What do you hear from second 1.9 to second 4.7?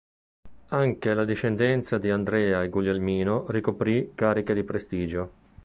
di Andrea e Guglielmino ricoprì cariche di